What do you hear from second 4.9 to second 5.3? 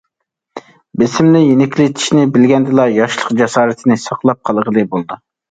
بولىدۇ.